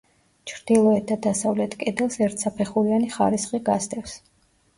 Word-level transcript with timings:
ჩრდილოეთ 0.51 1.03
და 1.11 1.17
დასავლეთ 1.25 1.75
კედელს 1.83 2.17
ერთსაფეხურიანი 2.29 3.11
ხარისხი 3.19 3.61
გასდევს. 3.71 4.19